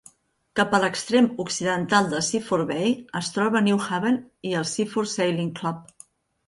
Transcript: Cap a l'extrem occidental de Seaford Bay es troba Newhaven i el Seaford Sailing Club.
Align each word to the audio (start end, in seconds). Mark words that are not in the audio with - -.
Cap 0.59 0.71
a 0.77 0.79
l'extrem 0.83 1.27
occidental 1.43 2.09
de 2.15 2.21
Seaford 2.29 2.73
Bay 2.73 2.91
es 3.23 3.31
troba 3.37 3.65
Newhaven 3.69 4.19
i 4.53 4.59
el 4.63 4.69
Seaford 4.75 5.15
Sailing 5.17 5.55
Club. 5.63 5.91